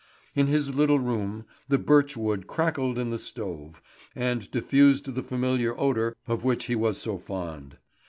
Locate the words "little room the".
0.73-1.77